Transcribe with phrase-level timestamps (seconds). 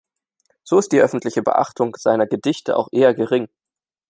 [0.63, 3.49] So ist die öffentliche Beachtung seiner Gedichte auch eher gering.